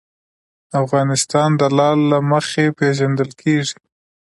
[0.83, 3.77] افغانستان د لعل له مخې پېژندل کېږي.